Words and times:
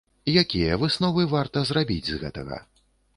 Якія 0.41 0.77
высновы 0.83 1.25
варта 1.33 1.63
зрабіць 1.71 2.09
з 2.09 2.17
гэтага? 2.25 2.57